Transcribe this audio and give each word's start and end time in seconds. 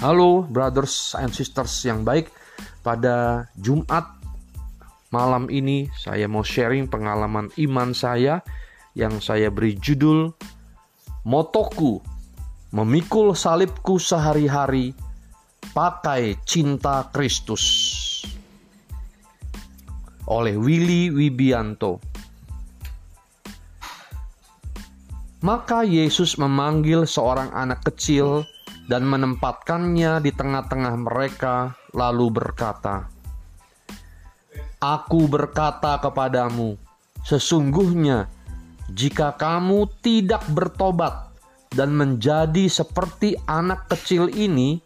Halo 0.00 0.48
brothers 0.48 1.12
and 1.12 1.28
sisters 1.28 1.76
yang 1.84 2.08
baik. 2.08 2.32
Pada 2.80 3.44
Jumat 3.60 4.08
malam 5.12 5.52
ini 5.52 5.92
saya 5.92 6.24
mau 6.24 6.40
sharing 6.40 6.88
pengalaman 6.88 7.52
iman 7.60 7.92
saya 7.92 8.40
Yang 8.96 9.28
saya 9.28 9.52
beri 9.52 9.76
judul 9.76 10.32
Motoku 11.28 12.00
Memikul 12.72 13.36
salibku 13.36 14.00
sehari-hari 14.00 14.96
Pakai 15.76 16.40
cinta 16.48 17.04
Kristus. 17.12 17.60
Oleh 20.32 20.56
Willy 20.56 21.12
Wibianto. 21.12 22.00
Maka 25.44 25.84
Yesus 25.84 26.40
memanggil 26.40 27.04
seorang 27.04 27.52
anak 27.52 27.84
kecil 27.84 28.48
dan 28.90 29.06
menempatkannya 29.06 30.18
di 30.18 30.34
tengah-tengah 30.34 30.98
mereka, 30.98 31.78
lalu 31.94 32.42
berkata, 32.42 33.06
"Aku 34.82 35.30
berkata 35.30 36.02
kepadamu, 36.02 36.74
sesungguhnya 37.22 38.26
jika 38.90 39.38
kamu 39.38 39.86
tidak 40.02 40.42
bertobat 40.50 41.30
dan 41.70 41.94
menjadi 41.94 42.66
seperti 42.66 43.38
anak 43.46 43.86
kecil 43.86 44.26
ini, 44.26 44.82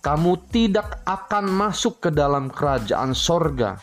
kamu 0.00 0.40
tidak 0.48 1.04
akan 1.04 1.44
masuk 1.44 2.00
ke 2.00 2.08
dalam 2.08 2.48
kerajaan 2.48 3.12
sorga." 3.12 3.76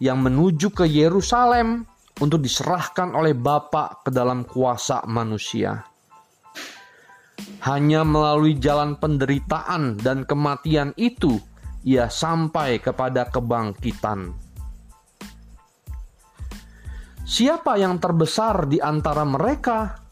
yang 0.00 0.24
menuju 0.24 0.72
ke 0.72 0.88
Yerusalem 0.88 1.84
untuk 2.18 2.42
diserahkan 2.42 3.14
oleh 3.14 3.38
Bapa 3.38 4.02
ke 4.02 4.10
dalam 4.10 4.42
kuasa 4.42 5.06
manusia. 5.06 5.86
Hanya 7.64 8.02
melalui 8.02 8.58
jalan 8.58 8.98
penderitaan 8.98 9.96
dan 10.00 10.26
kematian 10.26 10.92
itu 10.98 11.40
ia 11.86 12.10
sampai 12.10 12.82
kepada 12.82 13.28
kebangkitan. 13.30 14.32
Siapa 17.24 17.78
yang 17.78 18.02
terbesar 18.02 18.66
di 18.66 18.82
antara 18.82 19.22
mereka? 19.22 20.02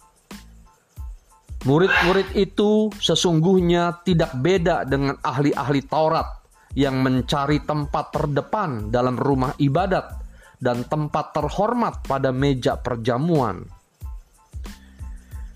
Murid-murid 1.66 2.38
itu 2.38 2.86
sesungguhnya 2.94 4.06
tidak 4.06 4.38
beda 4.38 4.86
dengan 4.86 5.18
ahli-ahli 5.18 5.82
Taurat 5.90 6.38
yang 6.78 7.02
mencari 7.02 7.66
tempat 7.66 8.14
terdepan 8.14 8.94
dalam 8.94 9.18
rumah 9.18 9.50
ibadat 9.58 10.27
dan 10.58 10.86
tempat 10.86 11.34
terhormat 11.34 12.02
pada 12.06 12.34
meja 12.34 12.74
perjamuan. 12.78 13.66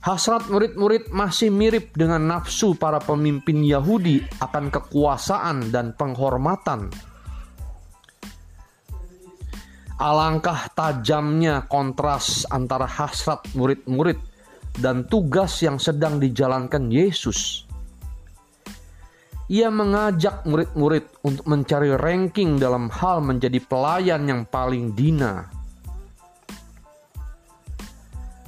Hasrat 0.03 0.51
murid-murid 0.51 1.15
masih 1.15 1.55
mirip 1.55 1.95
dengan 1.95 2.27
nafsu 2.27 2.75
para 2.75 2.99
pemimpin 2.99 3.63
Yahudi 3.63 4.19
akan 4.43 4.67
kekuasaan 4.75 5.71
dan 5.71 5.95
penghormatan. 5.95 6.91
Alangkah 10.03 10.67
tajamnya 10.75 11.63
kontras 11.71 12.43
antara 12.51 12.91
hasrat 12.91 13.47
murid-murid 13.55 14.19
dan 14.83 15.07
tugas 15.07 15.63
yang 15.63 15.79
sedang 15.79 16.19
dijalankan 16.19 16.91
Yesus 16.91 17.71
ia 19.51 19.71
mengajak 19.71 20.47
murid-murid 20.47 21.07
untuk 21.27 21.47
mencari 21.51 21.95
ranking 21.99 22.61
dalam 22.61 22.87
hal 22.91 23.19
menjadi 23.25 23.59
pelayan 23.67 24.27
yang 24.31 24.43
paling 24.47 24.95
dina. 24.95 25.51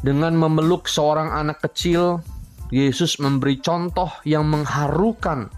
Dengan 0.05 0.37
memeluk 0.37 0.84
seorang 0.84 1.32
anak 1.32 1.65
kecil, 1.65 2.21
Yesus 2.69 3.16
memberi 3.16 3.56
contoh 3.59 4.12
yang 4.28 4.44
mengharukan 4.50 5.49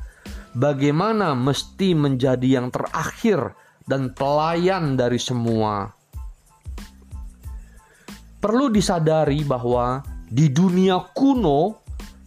bagaimana 0.54 1.34
mesti 1.34 1.92
menjadi 1.98 2.62
yang 2.62 2.70
terakhir 2.70 3.58
dan 3.84 4.14
pelayan 4.14 4.94
dari 4.94 5.18
semua. 5.18 5.90
Perlu 8.38 8.70
disadari 8.70 9.42
bahwa 9.42 10.04
di 10.26 10.50
dunia 10.50 11.02
kuno 11.10 11.85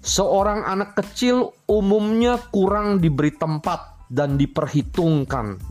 Seorang 0.09 0.65
anak 0.65 0.97
kecil 0.97 1.53
umumnya 1.69 2.41
kurang 2.49 2.97
diberi 2.97 3.29
tempat 3.29 4.09
dan 4.09 4.41
diperhitungkan. 4.41 5.61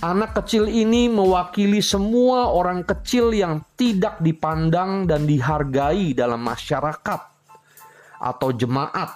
Anak 0.00 0.32
kecil 0.40 0.64
ini 0.64 1.12
mewakili 1.12 1.84
semua 1.84 2.48
orang 2.48 2.88
kecil 2.88 3.36
yang 3.36 3.60
tidak 3.76 4.16
dipandang 4.24 5.04
dan 5.04 5.28
dihargai 5.28 6.16
dalam 6.16 6.40
masyarakat 6.40 7.20
atau 8.16 8.48
jemaat. 8.56 9.12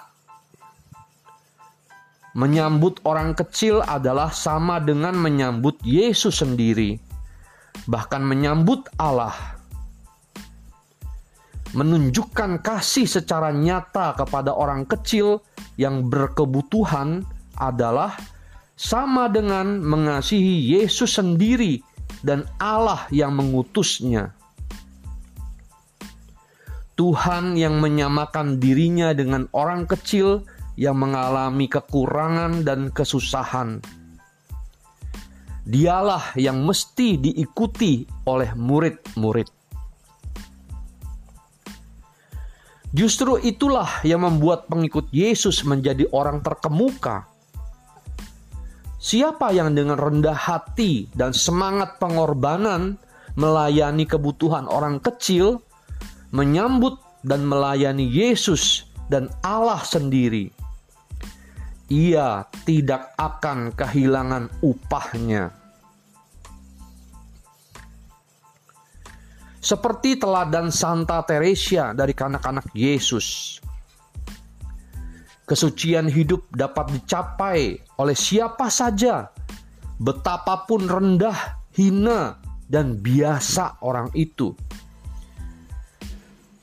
Menyambut 2.37 3.01
orang 3.01 3.33
kecil 3.33 3.81
adalah 3.81 4.29
sama 4.29 4.77
dengan 4.77 5.17
menyambut 5.17 5.81
Yesus 5.81 6.45
sendiri, 6.45 7.01
bahkan 7.89 8.21
menyambut 8.21 8.93
Allah 9.01 9.33
menunjukkan 11.73 12.61
kasih 12.61 13.09
secara 13.09 13.49
nyata 13.49 14.13
kepada 14.13 14.53
orang 14.53 14.85
kecil 14.85 15.41
yang 15.77 16.05
berkebutuhan 16.05 17.25
adalah 17.57 18.13
sama 18.77 19.29
dengan 19.29 19.81
mengasihi 19.81 20.77
Yesus 20.77 21.17
sendiri 21.17 21.81
dan 22.21 22.45
Allah 22.61 23.05
yang 23.09 23.33
mengutusnya. 23.33 24.33
Tuhan 26.93 27.57
yang 27.57 27.81
menyamakan 27.81 28.61
dirinya 28.61 29.17
dengan 29.17 29.49
orang 29.49 29.89
kecil 29.89 30.45
yang 30.77 30.97
mengalami 31.01 31.65
kekurangan 31.65 32.61
dan 32.61 32.93
kesusahan. 32.93 33.81
Dialah 35.63 36.37
yang 36.37 36.61
mesti 36.61 37.17
diikuti 37.17 38.05
oleh 38.29 38.53
murid-murid. 38.53 39.62
Justru 42.93 43.41
itulah 43.41 43.89
yang 44.05 44.21
membuat 44.21 44.69
pengikut 44.69 45.09
Yesus 45.09 45.65
menjadi 45.65 46.05
orang 46.13 46.45
terkemuka. 46.45 47.25
Siapa 49.01 49.49
yang 49.49 49.73
dengan 49.73 49.97
rendah 49.97 50.37
hati 50.37 51.09
dan 51.17 51.33
semangat 51.33 51.97
pengorbanan 51.97 53.01
melayani 53.33 54.05
kebutuhan 54.05 54.69
orang 54.69 55.01
kecil, 55.01 55.65
menyambut 56.29 57.01
dan 57.25 57.41
melayani 57.49 58.05
Yesus 58.05 58.85
dan 59.09 59.25
Allah 59.41 59.81
sendiri, 59.81 60.53
ia 61.89 62.45
tidak 62.61 63.09
akan 63.17 63.73
kehilangan 63.73 64.53
upahnya. 64.61 65.62
Seperti 69.63 70.19
teladan 70.19 70.67
Santa 70.75 71.23
Teresia 71.23 71.95
dari 71.95 72.11
kanak-kanak 72.11 72.67
Yesus. 72.75 73.57
Kesucian 75.47 76.11
hidup 76.11 76.51
dapat 76.51 76.91
dicapai 76.91 77.79
oleh 77.95 78.15
siapa 78.15 78.67
saja, 78.67 79.31
betapapun 80.03 80.83
rendah, 80.83 81.63
hina, 81.79 82.35
dan 82.67 82.99
biasa 82.99 83.79
orang 83.87 84.11
itu. 84.11 84.51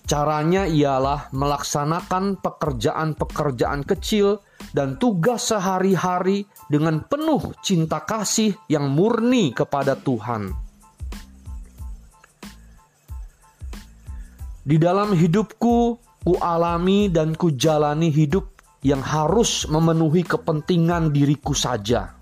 Caranya 0.05 0.67
ialah 0.67 1.31
melaksanakan 1.31 2.43
pekerjaan-pekerjaan 2.43 3.87
kecil 3.87 4.43
dan 4.75 4.99
tugas 4.99 5.55
sehari-hari 5.55 6.51
dengan 6.67 7.07
penuh 7.07 7.55
cinta 7.63 8.03
kasih 8.03 8.59
yang 8.67 8.91
murni 8.91 9.55
kepada 9.55 9.95
Tuhan. 9.95 10.70
Di 14.61 14.77
dalam 14.77 15.17
hidupku, 15.17 15.77
ku 16.21 16.33
alami 16.37 17.09
dan 17.09 17.33
ku 17.33 17.49
jalani 17.57 18.13
hidup 18.13 18.61
yang 18.85 19.01
harus 19.01 19.65
memenuhi 19.69 20.25
kepentingan 20.25 21.13
diriku 21.13 21.57
saja. 21.57 22.17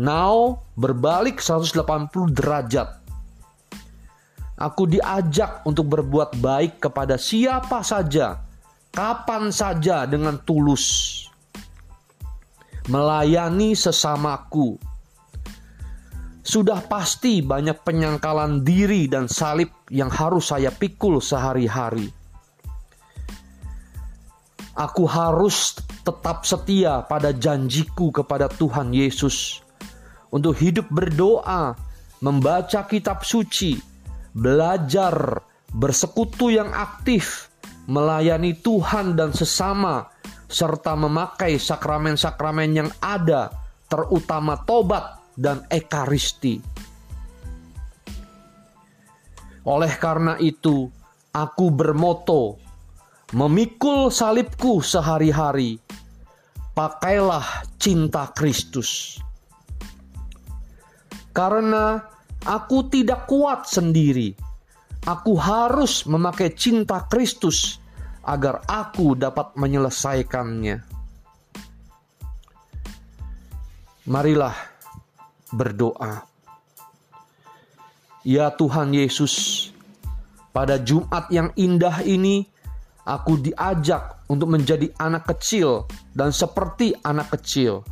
Now 0.00 0.64
berbalik 0.74 1.38
180 1.38 2.34
derajat. 2.34 2.88
Aku 4.54 4.86
diajak 4.86 5.66
untuk 5.66 5.92
berbuat 5.92 6.38
baik 6.38 6.78
kepada 6.78 7.18
siapa 7.18 7.82
saja, 7.82 8.38
kapan 8.94 9.50
saja 9.50 10.06
dengan 10.06 10.40
tulus. 10.46 11.20
Melayani 12.88 13.76
sesamaku. 13.76 14.93
Sudah 16.54 16.86
pasti 16.86 17.42
banyak 17.42 17.82
penyangkalan 17.82 18.62
diri 18.62 19.10
dan 19.10 19.26
salib 19.26 19.74
yang 19.90 20.06
harus 20.06 20.54
saya 20.54 20.70
pikul 20.70 21.18
sehari-hari. 21.18 22.06
Aku 24.78 25.02
harus 25.02 25.74
tetap 26.06 26.46
setia 26.46 27.02
pada 27.10 27.34
janjiku 27.34 28.14
kepada 28.14 28.46
Tuhan 28.46 28.94
Yesus 28.94 29.66
untuk 30.30 30.54
hidup 30.54 30.86
berdoa, 30.94 31.74
membaca 32.22 32.86
kitab 32.86 33.26
suci, 33.26 33.74
belajar, 34.30 35.42
bersekutu 35.74 36.54
yang 36.54 36.70
aktif, 36.70 37.50
melayani 37.90 38.54
Tuhan 38.62 39.18
dan 39.18 39.34
sesama, 39.34 40.06
serta 40.46 40.94
memakai 40.94 41.58
sakramen-sakramen 41.58 42.70
yang 42.78 42.90
ada, 43.02 43.50
terutama 43.90 44.54
tobat 44.62 45.23
dan 45.34 45.66
ekaristi. 45.70 46.62
Oleh 49.64 49.92
karena 49.96 50.36
itu, 50.38 50.92
aku 51.32 51.66
bermoto 51.72 52.60
memikul 53.32 54.12
salibku 54.12 54.84
sehari-hari. 54.84 55.80
Pakailah 56.74 57.64
cinta 57.78 58.34
Kristus. 58.34 59.22
Karena 61.30 62.02
aku 62.42 62.90
tidak 62.90 63.30
kuat 63.30 63.66
sendiri, 63.70 64.34
aku 65.06 65.38
harus 65.38 66.02
memakai 66.06 66.50
cinta 66.54 67.06
Kristus 67.06 67.78
agar 68.26 68.62
aku 68.66 69.14
dapat 69.14 69.54
menyelesaikannya. 69.54 70.82
Marilah 74.04 74.73
berdoa. 75.54 76.26
Ya 78.26 78.50
Tuhan 78.50 78.90
Yesus, 78.90 79.68
pada 80.50 80.80
Jumat 80.82 81.30
yang 81.30 81.54
indah 81.54 82.02
ini, 82.02 82.48
aku 83.06 83.38
diajak 83.38 84.26
untuk 84.26 84.50
menjadi 84.50 84.90
anak 84.98 85.28
kecil 85.30 85.86
dan 86.16 86.34
seperti 86.34 86.96
anak 87.04 87.30
kecil, 87.38 87.84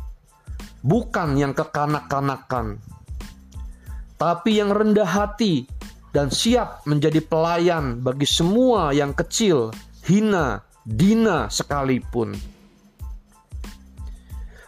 bukan 0.81 1.37
yang 1.37 1.53
kekanak-kanakan, 1.53 2.81
tapi 4.17 4.57
yang 4.57 4.73
rendah 4.73 5.05
hati 5.07 5.69
dan 6.09 6.33
siap 6.33 6.81
menjadi 6.89 7.21
pelayan 7.21 8.01
bagi 8.01 8.25
semua 8.25 8.89
yang 8.89 9.13
kecil, 9.13 9.69
hina, 10.09 10.65
dina 10.81 11.45
sekalipun. 11.47 12.33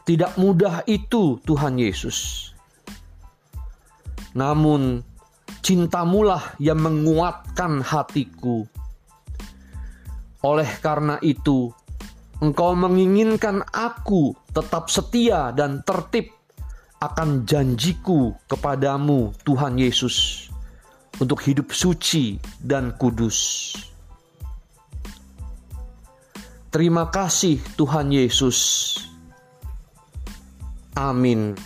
Tidak 0.05 0.37
mudah 0.37 0.85
itu, 0.85 1.41
Tuhan 1.41 1.81
Yesus. 1.81 2.53
Namun, 4.35 4.99
cintamulah 5.63 6.59
yang 6.59 6.83
menguatkan 6.83 7.79
hatiku 7.81 8.67
oleh 10.45 10.69
karena 10.77 11.17
itu, 11.25 11.73
engkau 12.37 12.77
menginginkan 12.77 13.65
aku 13.73 14.37
tetap 14.53 14.93
setia 14.93 15.49
dan 15.49 15.81
tertib 15.81 16.29
akan 17.01 17.49
janjiku 17.49 18.37
kepadamu, 18.45 19.33
Tuhan 19.41 19.81
Yesus, 19.81 20.45
untuk 21.17 21.41
hidup 21.49 21.73
suci 21.73 22.37
dan 22.61 22.93
kudus. 22.93 23.73
Terima 26.69 27.09
kasih, 27.09 27.57
Tuhan 27.73 28.13
Yesus. 28.13 28.59
Amin. 30.93 31.57